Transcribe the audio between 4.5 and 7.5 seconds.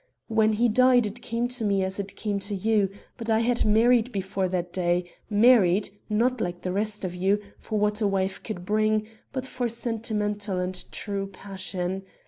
day; married, not, like the rest of you,